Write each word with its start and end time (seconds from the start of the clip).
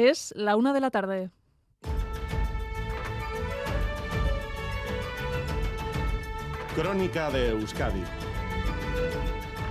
Es 0.00 0.32
la 0.36 0.54
una 0.54 0.72
de 0.72 0.80
la 0.80 0.92
tarde. 0.92 1.32
Crónica 6.76 7.32
de 7.32 7.48
Euskadi 7.48 8.04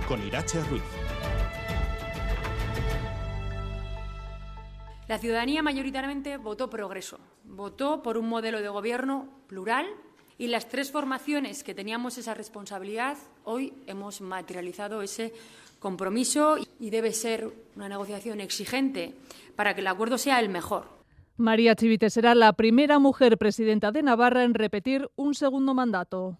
con 0.06 0.22
Irache 0.26 0.62
Ruiz. 0.64 0.82
La 5.06 5.16
ciudadanía 5.16 5.62
mayoritariamente 5.62 6.36
votó 6.36 6.68
progreso, 6.68 7.18
votó 7.44 8.02
por 8.02 8.18
un 8.18 8.28
modelo 8.28 8.60
de 8.60 8.68
gobierno 8.68 9.30
plural 9.46 9.86
y 10.38 10.46
las 10.46 10.68
tres 10.68 10.90
formaciones 10.90 11.64
que 11.64 11.74
teníamos 11.74 12.16
esa 12.16 12.32
responsabilidad 12.32 13.18
hoy 13.44 13.74
hemos 13.86 14.20
materializado 14.20 15.02
ese 15.02 15.34
compromiso 15.80 16.56
y 16.78 16.90
debe 16.90 17.12
ser 17.12 17.52
una 17.76 17.88
negociación 17.88 18.40
exigente 18.40 19.14
para 19.56 19.74
que 19.74 19.80
el 19.80 19.88
acuerdo 19.88 20.16
sea 20.16 20.40
el 20.40 20.48
mejor. 20.48 20.86
María 21.36 21.74
Chivite 21.74 22.10
será 22.10 22.34
la 22.34 22.52
primera 22.52 22.98
mujer 22.98 23.38
presidenta 23.38 23.92
de 23.92 24.02
Navarra 24.02 24.44
en 24.44 24.54
repetir 24.54 25.08
un 25.16 25.34
segundo 25.34 25.74
mandato. 25.74 26.38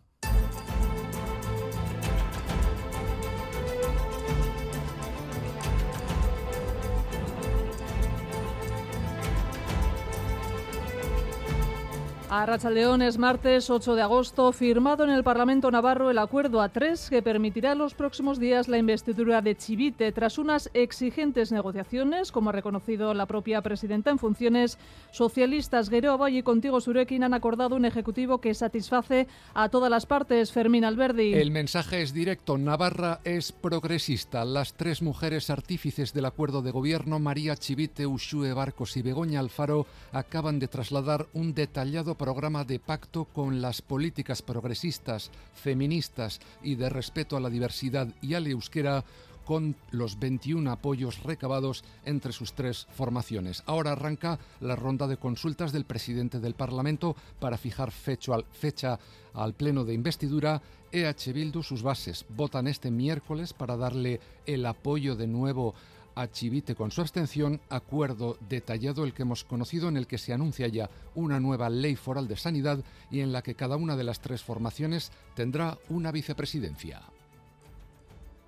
A 12.31 12.45
León 12.69 13.01
es 13.01 13.17
martes 13.17 13.71
8 13.71 13.95
de 13.95 14.03
agosto, 14.03 14.53
firmado 14.53 15.03
en 15.03 15.09
el 15.09 15.25
Parlamento 15.25 15.71
Navarro 15.71 16.11
el 16.11 16.19
acuerdo 16.19 16.61
a 16.61 16.69
tres 16.69 17.09
que 17.09 17.23
permitirá 17.23 17.75
los 17.75 17.95
próximos 17.95 18.39
días 18.39 18.69
la 18.69 18.77
investidura 18.77 19.41
de 19.41 19.57
Chivite 19.57 20.13
tras 20.13 20.37
unas 20.37 20.69
exigentes 20.75 21.53
negociaciones, 21.53 22.31
como 22.31 22.51
ha 22.51 22.53
reconocido 22.53 23.15
la 23.15 23.25
propia 23.25 23.63
presidenta 23.63 24.11
en 24.11 24.19
funciones. 24.19 24.77
Socialistas 25.11 25.89
Valle 25.89 26.39
y 26.39 26.43
Contigo 26.43 26.83
Surekin 26.83 27.25
han 27.25 27.33
acordado 27.33 27.77
un 27.77 27.87
ejecutivo 27.87 28.43
que 28.43 28.53
satisface 28.53 29.27
a 29.55 29.71
todas 29.71 29.91
las 29.91 30.05
partes. 30.05 30.53
Fermín 30.53 30.85
Alberdi. 30.85 31.33
El 31.33 31.51
mensaje 31.51 32.03
es 32.03 32.13
directo. 32.13 32.59
Navarra 32.59 33.21
es 33.25 33.53
progresista. 33.53 34.45
Las 34.45 34.75
tres 34.75 35.01
mujeres 35.01 35.49
artífices 35.49 36.13
del 36.13 36.27
acuerdo 36.27 36.61
de 36.61 36.73
gobierno, 36.73 37.21
María 37.21 37.57
Chivite, 37.57 38.07
Ushue 38.07 38.53
Barcos 38.53 38.99
y 38.99 39.03
Begoña 39.03 39.41
Alfaro, 39.41 39.87
acaban 40.13 40.59
de 40.59 40.69
trasladar 40.69 41.27
un 41.33 41.55
detallado 41.55 42.18
programa 42.19 42.65
de 42.65 42.79
pacto 42.79 43.25
con 43.25 43.63
las 43.63 43.81
políticas 43.81 44.43
progresistas, 44.43 45.31
feministas 45.55 46.41
y 46.63 46.75
de 46.75 46.91
respeto 46.91 47.37
a 47.37 47.41
la 47.41 47.49
diversidad 47.49 48.09
y 48.21 48.35
al 48.35 48.47
euskera 48.49 49.05
con 49.49 49.77
los 49.93 50.19
21 50.19 50.71
apoyos 50.71 51.23
recabados 51.23 51.83
entre 52.05 52.33
sus 52.33 52.53
tres 52.53 52.87
formaciones. 52.91 53.63
Ahora 53.65 53.93
arranca 53.93 54.39
la 54.61 54.77
ronda 54.77 55.07
de 55.07 55.17
consultas 55.17 55.73
del 55.73 55.87
presidente 55.87 56.39
del 56.39 56.53
Parlamento 56.53 57.17
para 57.41 57.57
fijar 57.57 57.91
fecha 57.91 58.35
al, 58.35 58.45
fecha 58.45 58.99
al 59.33 59.55
pleno 59.55 59.87
de 59.87 59.95
investidura. 59.95 60.61
EH 60.93 61.33
Bildu, 61.33 61.63
sus 61.63 61.83
bases, 61.83 62.27
votan 62.29 62.67
este 62.67 62.91
miércoles 62.91 63.55
para 63.55 63.79
darle 63.79 64.21
el 64.45 64.67
apoyo 64.67 65.17
de 65.17 65.27
nuevo 65.27 65.75
a 66.19 66.29
Chivite 66.29 66.75
con 66.75 66.91
su 66.91 67.01
abstención, 67.01 67.61
acuerdo 67.71 68.39
detallado 68.49 69.05
el 69.05 69.15
que 69.15 69.23
hemos 69.23 69.45
conocido 69.45 69.89
en 69.89 69.97
el 69.97 70.09
que 70.09 70.19
se 70.19 70.33
anuncia 70.33 70.67
ya 70.67 70.91
una 71.15 71.39
nueva 71.39 71.71
ley 71.71 71.95
foral 71.95 72.27
de 72.27 72.37
sanidad 72.37 72.85
y 73.09 73.21
en 73.21 73.31
la 73.31 73.43
que 73.43 73.55
cada 73.55 73.77
una 73.77 73.97
de 73.97 74.03
las 74.03 74.21
tres 74.21 74.43
formaciones 74.43 75.13
tendrá 75.37 75.79
una 75.89 76.11
vicepresidencia. 76.11 77.03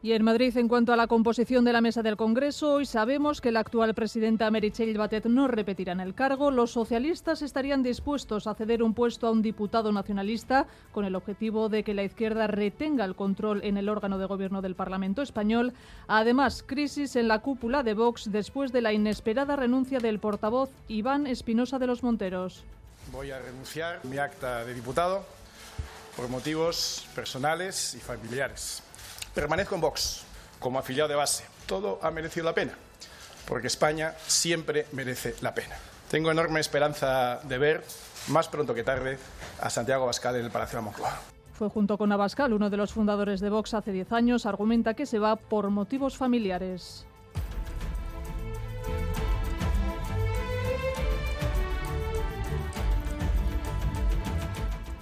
Y 0.03 0.13
en 0.13 0.25
Madrid, 0.25 0.57
en 0.57 0.67
cuanto 0.67 0.95
a 0.95 0.97
la 0.97 1.07
composición 1.07 1.63
de 1.63 1.75
la 1.75 1.83
mesa 1.83 2.03
del 2.03 2.17
Congreso, 2.17 2.73
hoy 2.73 2.87
sabemos 2.87 3.43
que 3.43 3.53
la 3.53 3.61
actual 3.61 3.93
presidenta 3.95 4.51
Meritxell 4.51 4.97
Batet 4.97 5.27
no 5.27 5.47
repetirá 5.47 5.93
en 5.93 6.01
el 6.01 6.15
cargo. 6.15 6.51
Los 6.51 6.71
socialistas 6.71 7.43
estarían 7.43 7.83
dispuestos 7.83 8.47
a 8.47 8.55
ceder 8.55 8.83
un 8.83 8.95
puesto 8.95 9.27
a 9.27 9.31
un 9.31 9.43
diputado 9.43 9.93
nacionalista 9.93 10.67
con 10.93 11.05
el 11.05 11.15
objetivo 11.17 11.69
de 11.69 11.85
que 11.85 11.93
la 11.93 12.03
izquierda 12.03 12.47
retenga 12.47 13.05
el 13.05 13.15
control 13.15 13.63
en 13.63 13.77
el 13.77 13.91
órgano 13.91 14.17
de 14.17 14.25
gobierno 14.25 14.63
del 14.63 14.75
Parlamento 14.75 15.21
español. 15.21 15.75
Además, 16.09 16.65
crisis 16.67 17.15
en 17.17 17.29
la 17.29 17.41
cúpula 17.41 17.83
de 17.83 17.93
Vox 17.93 18.33
después 18.33 18.73
de 18.73 18.81
la 18.81 18.95
inesperada 18.95 19.55
renuncia 19.55 19.99
del 19.99 20.19
portavoz 20.19 20.71
Iván 20.89 21.27
Espinosa 21.27 21.79
de 21.79 21.87
los 21.87 22.03
Monteros. 22.03 22.65
Voy 23.13 23.33
a 23.33 23.39
renunciar 23.39 24.03
mi 24.05 24.17
acta 24.17 24.65
de 24.65 24.73
diputado 24.73 25.27
por 26.17 26.31
motivos 26.31 27.07
personales 27.15 27.95
y 27.95 27.99
familiares. 27.99 28.83
Permanezco 29.35 29.75
en 29.75 29.81
Vox 29.81 30.25
como 30.59 30.79
afiliado 30.79 31.09
de 31.09 31.15
base. 31.15 31.45
Todo 31.67 31.99
ha 32.03 32.11
merecido 32.11 32.45
la 32.45 32.55
pena, 32.55 32.73
porque 33.47 33.69
España 33.69 34.15
siempre 34.27 34.87
merece 34.93 35.35
la 35.41 35.55
pena. 35.55 35.77
Tengo 36.11 36.31
enorme 36.31 36.61
esperanza 36.61 37.41
de 37.45 37.59
ver, 37.59 37.85
más 38.29 38.49
pronto 38.49 38.75
que 38.75 38.83
tarde, 38.83 39.19
a 39.61 39.71
Santiago 39.71 40.05
Abascal 40.05 40.37
en 40.37 40.45
el 40.45 40.51
Palacio 40.51 40.79
de 40.79 40.85
Moncloa. 40.85 41.21
Fue 41.53 41.69
junto 41.69 41.99
con 41.99 42.11
Abascal, 42.11 42.53
uno 42.53 42.71
de 42.71 42.77
los 42.77 42.93
fundadores 42.93 43.41
de 43.41 43.51
Vox 43.51 43.75
hace 43.75 43.93
10 43.93 44.13
años, 44.13 44.47
argumenta 44.47 44.95
que 44.95 45.07
se 45.07 45.19
va 45.19 45.37
por 45.37 45.71
motivos 45.71 46.17
familiares. 46.17 47.07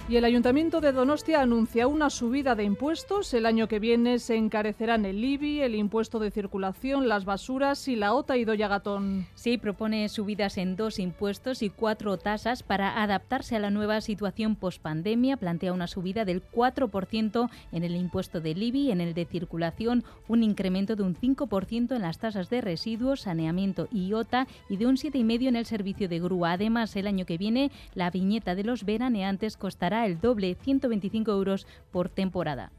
Y 0.09 0.17
el 0.17 0.25
Ayuntamiento 0.25 0.81
de 0.81 0.91
Donostia 0.91 1.39
anuncia 1.39 1.85
una 1.85 2.09
subida 2.09 2.55
de 2.55 2.63
impuestos. 2.63 3.31
El 3.35 3.45
año 3.45 3.67
que 3.67 3.77
viene 3.77 4.17
se 4.17 4.37
encarecerán 4.37 5.05
el 5.05 5.23
IBI, 5.23 5.61
el 5.61 5.75
impuesto 5.75 6.17
de 6.17 6.31
circulación, 6.31 7.07
las 7.07 7.25
basuras 7.25 7.87
y 7.87 7.95
la 7.95 8.15
OTA 8.15 8.35
y 8.37 8.43
Doyagatón. 8.43 9.27
Sí, 9.35 9.59
propone 9.59 10.09
subidas 10.09 10.57
en 10.57 10.75
dos 10.75 10.97
impuestos 10.97 11.61
y 11.61 11.69
cuatro 11.69 12.17
tasas 12.17 12.63
para 12.63 13.03
adaptarse 13.03 13.55
a 13.55 13.59
la 13.59 13.69
nueva 13.69 14.01
situación 14.01 14.55
pospandemia. 14.55 15.37
Plantea 15.37 15.73
una 15.73 15.85
subida 15.85 16.25
del 16.25 16.41
4% 16.41 17.47
en 17.71 17.83
el 17.83 17.95
impuesto 17.95 18.41
del 18.41 18.63
IBI, 18.63 18.89
en 18.89 19.01
el 19.01 19.13
de 19.13 19.25
circulación, 19.25 20.03
un 20.27 20.41
incremento 20.41 20.95
de 20.95 21.03
un 21.03 21.15
5% 21.15 21.95
en 21.95 22.01
las 22.01 22.17
tasas 22.17 22.49
de 22.49 22.61
residuos, 22.61 23.21
saneamiento 23.21 23.87
y 23.91 24.11
OTA 24.13 24.47
y 24.69 24.77
de 24.77 24.87
un 24.87 24.95
7,5% 24.95 25.49
en 25.49 25.55
el 25.55 25.67
servicio 25.67 26.09
de 26.09 26.19
grúa. 26.19 26.53
Además, 26.53 26.95
el 26.95 27.05
año 27.05 27.27
que 27.27 27.37
viene 27.37 27.69
la 27.93 28.09
viñeta 28.09 28.55
de 28.55 28.63
los 28.63 28.85
veraneantes 28.85 29.55
costará 29.55 29.98
el 30.05 30.19
doble, 30.19 30.55
125 30.55 31.31
euros 31.31 31.67
por 31.91 32.09
temporada. 32.09 32.71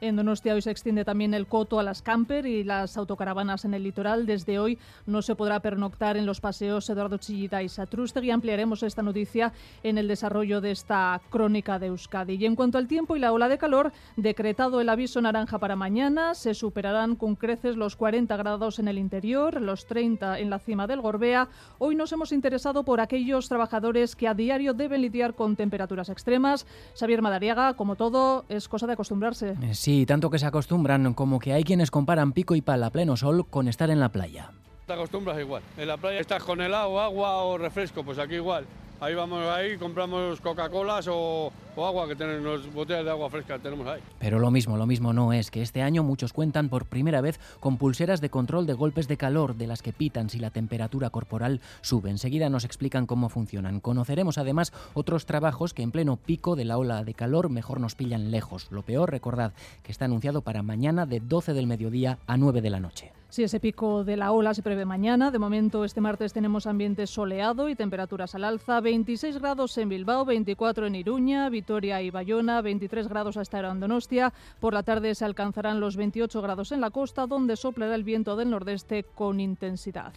En 0.00 0.14
Donostia 0.14 0.54
hoy 0.54 0.62
se 0.62 0.70
extiende 0.70 1.04
también 1.04 1.34
el 1.34 1.48
coto 1.48 1.80
a 1.80 1.82
las 1.82 2.02
camper 2.02 2.46
y 2.46 2.62
las 2.62 2.96
autocaravanas 2.96 3.64
en 3.64 3.74
el 3.74 3.82
litoral. 3.82 4.26
Desde 4.26 4.60
hoy 4.60 4.78
no 5.06 5.22
se 5.22 5.34
podrá 5.34 5.58
pernoctar 5.58 6.16
en 6.16 6.24
los 6.24 6.40
paseos 6.40 6.88
Eduardo 6.88 7.18
Chillita 7.18 7.64
y 7.64 7.68
Satrústegui. 7.68 8.30
Ampliaremos 8.30 8.84
esta 8.84 9.02
noticia 9.02 9.52
en 9.82 9.98
el 9.98 10.06
desarrollo 10.06 10.60
de 10.60 10.70
esta 10.70 11.20
crónica 11.30 11.80
de 11.80 11.88
Euskadi. 11.88 12.36
Y 12.36 12.46
en 12.46 12.54
cuanto 12.54 12.78
al 12.78 12.86
tiempo 12.86 13.16
y 13.16 13.18
la 13.18 13.32
ola 13.32 13.48
de 13.48 13.58
calor, 13.58 13.92
decretado 14.16 14.80
el 14.80 14.88
aviso 14.88 15.20
naranja 15.20 15.58
para 15.58 15.74
mañana, 15.74 16.36
se 16.36 16.54
superarán 16.54 17.16
con 17.16 17.34
creces 17.34 17.74
los 17.76 17.96
40 17.96 18.36
grados 18.36 18.78
en 18.78 18.86
el 18.86 18.98
interior, 18.98 19.60
los 19.60 19.86
30 19.86 20.38
en 20.38 20.48
la 20.48 20.60
cima 20.60 20.86
del 20.86 21.00
Gorbea. 21.00 21.48
Hoy 21.78 21.96
nos 21.96 22.12
hemos 22.12 22.30
interesado 22.30 22.84
por 22.84 23.00
aquellos 23.00 23.48
trabajadores 23.48 24.14
que 24.14 24.28
a 24.28 24.34
diario 24.34 24.74
deben 24.74 25.02
lidiar 25.02 25.34
con 25.34 25.56
temperaturas 25.56 26.08
extremas. 26.08 26.66
Xavier 26.96 27.20
Madariaga, 27.20 27.74
como 27.74 27.96
todo, 27.96 28.44
es 28.48 28.68
cosa 28.68 28.86
de 28.86 28.92
acostumbrarse. 28.92 29.56
Eh, 29.60 29.74
Sí, 29.88 30.04
tanto 30.04 30.28
que 30.28 30.38
se 30.38 30.44
acostumbran 30.44 31.14
como 31.14 31.38
que 31.38 31.54
hay 31.54 31.64
quienes 31.64 31.90
comparan 31.90 32.34
pico 32.34 32.54
y 32.54 32.60
pala 32.60 32.90
pleno 32.90 33.16
sol 33.16 33.46
con 33.48 33.68
estar 33.68 33.88
en 33.88 34.00
la 34.00 34.10
playa. 34.10 34.50
Te 34.86 34.92
acostumbras 34.92 35.40
igual. 35.40 35.62
En 35.78 35.88
la 35.88 35.96
playa 35.96 36.20
estás 36.20 36.42
con 36.42 36.60
helado, 36.60 37.00
agua 37.00 37.36
o 37.44 37.56
refresco, 37.56 38.04
pues 38.04 38.18
aquí 38.18 38.34
igual. 38.34 38.66
Ahí 39.00 39.14
vamos 39.14 39.46
ahí, 39.46 39.78
compramos 39.78 40.42
Coca-Colas 40.42 41.06
o, 41.08 41.50
agua, 41.86 42.08
que 42.08 42.16
tenemos 42.16 42.72
botellas 42.72 43.04
de 43.04 43.10
agua 43.10 43.30
fresca 43.30 43.58
tenemos 43.58 43.86
ahí. 43.86 44.00
Pero 44.18 44.38
lo 44.38 44.50
mismo, 44.50 44.76
lo 44.76 44.86
mismo 44.86 45.12
no 45.12 45.32
es 45.32 45.50
que 45.50 45.62
este 45.62 45.82
año 45.82 46.02
muchos 46.02 46.32
cuentan 46.32 46.68
por 46.68 46.86
primera 46.86 47.20
vez 47.20 47.40
con 47.60 47.76
pulseras 47.76 48.20
de 48.20 48.30
control 48.30 48.66
de 48.66 48.74
golpes 48.74 49.08
de 49.08 49.16
calor, 49.16 49.56
de 49.56 49.66
las 49.66 49.82
que 49.82 49.92
pitan 49.92 50.30
si 50.30 50.38
la 50.38 50.50
temperatura 50.50 51.10
corporal 51.10 51.60
sube. 51.80 52.10
Enseguida 52.10 52.48
nos 52.48 52.64
explican 52.64 53.06
cómo 53.06 53.28
funcionan. 53.28 53.80
Conoceremos 53.80 54.38
además 54.38 54.72
otros 54.94 55.26
trabajos 55.26 55.74
que 55.74 55.82
en 55.82 55.90
pleno 55.90 56.16
pico 56.16 56.56
de 56.56 56.64
la 56.64 56.78
ola 56.78 57.04
de 57.04 57.14
calor 57.14 57.50
mejor 57.50 57.80
nos 57.80 57.94
pillan 57.94 58.30
lejos. 58.30 58.68
Lo 58.70 58.82
peor, 58.82 59.10
recordad, 59.10 59.52
que 59.82 59.92
está 59.92 60.06
anunciado 60.06 60.42
para 60.42 60.62
mañana 60.62 61.06
de 61.06 61.20
12 61.20 61.52
del 61.52 61.66
mediodía 61.66 62.18
a 62.26 62.36
9 62.36 62.60
de 62.60 62.70
la 62.70 62.80
noche. 62.80 63.17
Sí, 63.30 63.42
ese 63.42 63.60
pico 63.60 64.04
de 64.04 64.16
la 64.16 64.32
ola 64.32 64.54
se 64.54 64.62
prevé 64.62 64.86
mañana. 64.86 65.30
De 65.30 65.38
momento, 65.38 65.84
este 65.84 66.00
martes 66.00 66.32
tenemos 66.32 66.66
ambiente 66.66 67.06
soleado 67.06 67.68
y 67.68 67.74
temperaturas 67.74 68.34
al 68.34 68.44
alza. 68.44 68.80
26 68.80 69.38
grados 69.38 69.76
en 69.76 69.90
Bilbao, 69.90 70.24
24 70.24 70.86
en 70.86 70.94
Iruña, 70.94 71.50
Vitoria 71.50 72.00
y 72.00 72.10
Bayona, 72.10 72.62
23 72.62 73.06
grados 73.06 73.36
hasta 73.36 73.60
en 73.60 73.80
Donostia. 73.80 74.32
Por 74.60 74.72
la 74.72 74.82
tarde 74.82 75.14
se 75.14 75.26
alcanzarán 75.26 75.78
los 75.78 75.96
28 75.96 76.40
grados 76.40 76.72
en 76.72 76.80
la 76.80 76.90
costa, 76.90 77.26
donde 77.26 77.56
soplará 77.56 77.94
el 77.94 78.02
viento 78.02 78.34
del 78.34 78.48
nordeste 78.48 79.04
con 79.04 79.40
intensidad. 79.40 80.14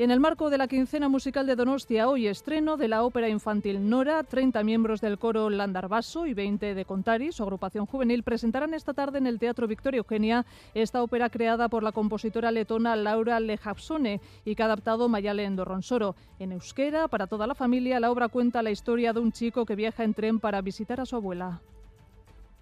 En 0.00 0.10
el 0.10 0.18
marco 0.18 0.48
de 0.48 0.56
la 0.56 0.66
quincena 0.66 1.10
musical 1.10 1.46
de 1.46 1.56
Donostia, 1.56 2.08
hoy 2.08 2.26
estreno 2.26 2.78
de 2.78 2.88
la 2.88 3.04
ópera 3.04 3.28
infantil 3.28 3.86
Nora, 3.90 4.22
30 4.22 4.62
miembros 4.62 5.02
del 5.02 5.18
coro 5.18 5.50
Landarbaso 5.50 6.24
y 6.24 6.32
20 6.32 6.74
de 6.74 6.84
Contari, 6.86 7.32
su 7.32 7.42
agrupación 7.42 7.84
juvenil, 7.84 8.22
presentarán 8.22 8.72
esta 8.72 8.94
tarde 8.94 9.18
en 9.18 9.26
el 9.26 9.38
Teatro 9.38 9.66
Victoria 9.66 9.98
Eugenia 9.98 10.46
esta 10.72 11.02
ópera 11.02 11.28
creada 11.28 11.68
por 11.68 11.82
la 11.82 11.92
compositora 11.92 12.50
letona 12.50 12.96
Laura 12.96 13.40
Lejapsone 13.40 14.22
y 14.46 14.54
que 14.54 14.62
ha 14.62 14.66
adaptado 14.66 15.10
Mayalen 15.10 15.54
Dorronsoro. 15.54 16.16
En 16.38 16.52
euskera, 16.52 17.06
para 17.08 17.26
toda 17.26 17.46
la 17.46 17.54
familia, 17.54 18.00
la 18.00 18.10
obra 18.10 18.28
cuenta 18.28 18.62
la 18.62 18.70
historia 18.70 19.12
de 19.12 19.20
un 19.20 19.32
chico 19.32 19.66
que 19.66 19.76
viaja 19.76 20.02
en 20.02 20.14
tren 20.14 20.40
para 20.40 20.62
visitar 20.62 20.98
a 21.02 21.04
su 21.04 21.16
abuela. 21.16 21.60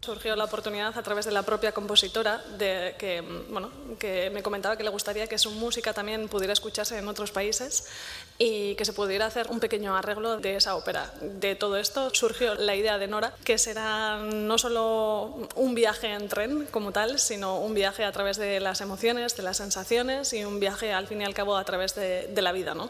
Surgió 0.00 0.36
la 0.36 0.44
oportunidad 0.44 0.96
a 0.96 1.02
través 1.02 1.24
de 1.24 1.32
la 1.32 1.42
propia 1.42 1.72
compositora 1.72 2.40
de 2.56 2.94
que, 2.98 3.20
bueno, 3.50 3.68
que 3.98 4.30
me 4.30 4.44
comentaba 4.44 4.76
que 4.76 4.84
le 4.84 4.90
gustaría 4.90 5.26
que 5.26 5.38
su 5.38 5.50
música 5.50 5.92
también 5.92 6.28
pudiera 6.28 6.52
escucharse 6.52 6.96
en 6.96 7.08
otros 7.08 7.32
países 7.32 7.88
y 8.38 8.76
que 8.76 8.84
se 8.84 8.92
pudiera 8.92 9.26
hacer 9.26 9.48
un 9.50 9.58
pequeño 9.58 9.96
arreglo 9.96 10.38
de 10.38 10.54
esa 10.54 10.76
ópera. 10.76 11.12
De 11.20 11.56
todo 11.56 11.76
esto 11.76 12.10
surgió 12.14 12.54
la 12.54 12.76
idea 12.76 12.96
de 12.96 13.08
Nora, 13.08 13.34
que 13.42 13.58
será 13.58 14.18
no 14.18 14.56
solo 14.56 15.48
un 15.56 15.74
viaje 15.74 16.14
en 16.14 16.28
tren 16.28 16.66
como 16.70 16.92
tal, 16.92 17.18
sino 17.18 17.58
un 17.58 17.74
viaje 17.74 18.04
a 18.04 18.12
través 18.12 18.36
de 18.36 18.60
las 18.60 18.80
emociones, 18.80 19.36
de 19.36 19.42
las 19.42 19.56
sensaciones 19.56 20.32
y 20.32 20.44
un 20.44 20.60
viaje 20.60 20.92
al 20.92 21.08
fin 21.08 21.22
y 21.22 21.24
al 21.24 21.34
cabo 21.34 21.56
a 21.56 21.64
través 21.64 21.96
de, 21.96 22.28
de 22.28 22.42
la 22.42 22.52
vida. 22.52 22.72
¿no? 22.72 22.88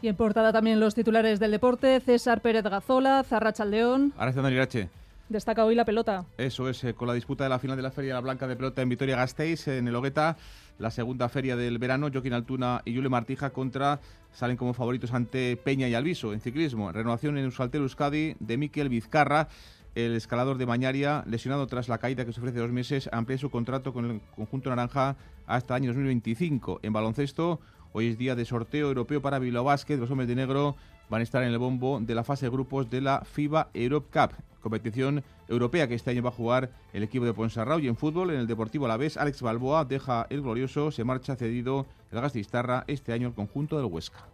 Y 0.00 0.06
en 0.06 0.14
portada 0.14 0.52
también 0.52 0.78
los 0.78 0.94
titulares 0.94 1.40
del 1.40 1.50
deporte, 1.50 2.00
César 2.00 2.40
Pérez 2.40 2.62
Gazola, 2.62 3.24
Zarracha 3.24 3.64
León. 3.64 4.12
Irache. 4.52 4.88
Destaca 5.28 5.64
hoy 5.64 5.74
la 5.74 5.84
pelota. 5.84 6.24
Eso 6.38 6.68
es, 6.68 6.84
eh, 6.84 6.94
con 6.94 7.08
la 7.08 7.14
disputa 7.14 7.42
de 7.42 7.50
la 7.50 7.58
final 7.58 7.76
de 7.76 7.82
la 7.82 7.90
Feria 7.90 8.14
La 8.14 8.20
Blanca 8.20 8.46
de 8.46 8.54
Pelota 8.54 8.82
en 8.82 8.88
Vitoria-Gasteiz, 8.88 9.66
en 9.66 9.88
el 9.88 9.96
Hogueta, 9.96 10.36
la 10.78 10.92
segunda 10.92 11.28
feria 11.28 11.56
del 11.56 11.78
verano, 11.78 12.08
Joaquín 12.12 12.32
Altuna 12.32 12.82
y 12.84 12.92
Yule 12.92 13.08
Martija 13.08 13.50
contra 13.50 13.98
salen 14.32 14.56
como 14.56 14.72
favoritos 14.72 15.12
ante 15.12 15.56
Peña 15.56 15.88
y 15.88 15.94
Alviso 15.94 16.32
en 16.32 16.40
ciclismo. 16.40 16.92
Renovación 16.92 17.38
en 17.38 17.46
Usaltel 17.46 17.82
Euskadi 17.82 18.36
de 18.38 18.56
Miquel 18.56 18.88
Vizcarra. 18.88 19.48
El 19.96 20.14
escalador 20.14 20.58
de 20.58 20.66
Mañaria, 20.66 21.24
lesionado 21.26 21.66
tras 21.66 21.88
la 21.88 21.98
caída 21.98 22.24
que 22.24 22.32
se 22.32 22.40
ofrece 22.40 22.58
dos 22.58 22.70
meses, 22.70 23.08
amplía 23.12 23.38
su 23.38 23.50
contrato 23.50 23.94
con 23.94 24.04
el 24.04 24.20
conjunto 24.36 24.68
naranja 24.68 25.16
hasta 25.46 25.74
el 25.74 25.82
año 25.82 25.90
2025. 25.90 26.80
En 26.82 26.92
baloncesto, 26.92 27.60
hoy 27.92 28.08
es 28.08 28.18
día 28.18 28.34
de 28.34 28.44
sorteo 28.44 28.88
europeo 28.88 29.22
para 29.22 29.38
Bilbao 29.38 29.64
Basket. 29.64 29.96
Los 29.96 30.10
hombres 30.10 30.28
de 30.28 30.36
negro 30.36 30.76
van 31.08 31.20
a 31.20 31.24
estar 31.24 31.42
en 31.42 31.50
el 31.50 31.58
bombo 31.58 32.00
de 32.00 32.14
la 32.14 32.24
fase 32.24 32.46
de 32.46 32.50
grupos 32.50 32.90
de 32.90 33.00
la 33.00 33.22
FIBA 33.24 33.68
Europe 33.74 34.08
Cup, 34.12 34.36
competición 34.60 35.22
europea 35.48 35.86
que 35.86 35.94
este 35.94 36.10
año 36.10 36.22
va 36.22 36.30
a 36.30 36.32
jugar 36.32 36.70
el 36.92 37.02
equipo 37.02 37.24
de 37.24 37.32
Ponsarrao 37.32 37.78
y 37.78 37.88
en 37.88 37.96
fútbol, 37.96 38.30
en 38.30 38.40
el 38.40 38.46
Deportivo 38.46 38.86
Alavés, 38.86 39.16
Alex 39.16 39.42
Balboa 39.42 39.84
deja 39.84 40.26
el 40.30 40.42
glorioso, 40.42 40.90
se 40.90 41.04
marcha 41.04 41.36
cedido 41.36 41.86
el 42.10 42.20
Gastistarra 42.20 42.84
este 42.88 43.12
año 43.12 43.28
al 43.28 43.34
conjunto 43.34 43.76
del 43.76 43.86
Huesca. 43.86 44.26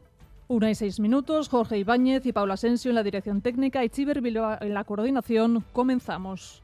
Una 0.49 0.71
y 0.71 0.75
seis 0.75 1.01
minutos, 1.01 1.49
Jorge 1.49 1.79
Ibáñez 1.79 2.27
y 2.27 2.33
Paula 2.33 2.55
Asensio 2.55 2.91
en 2.91 2.97
la 2.97 3.03
dirección 3.03 3.41
técnica 3.41 3.85
y 3.85 3.89
Chiver 3.89 4.19
en 4.19 4.75
la 4.75 4.85
coordinación. 4.85 5.65
Comenzamos. 5.73 6.63